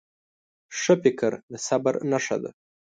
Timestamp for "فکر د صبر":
1.03-1.93